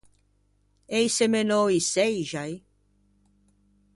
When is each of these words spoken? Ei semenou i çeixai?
Ei 0.97 1.07
semenou 1.17 1.67
i 1.77 1.79
çeixai? 1.91 2.53